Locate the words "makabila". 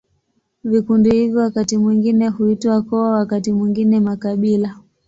3.99-4.79